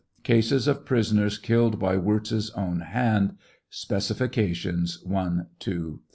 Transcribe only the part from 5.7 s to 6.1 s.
3.)